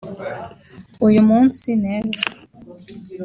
uyu 1.05 1.21
munsi 1.29 1.67
n’ejo 1.81 2.25